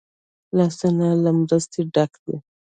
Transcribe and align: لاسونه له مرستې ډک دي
لاسونه 0.57 1.07
له 1.23 1.31
مرستې 1.39 1.81
ډک 1.93 2.11
دي 2.25 2.35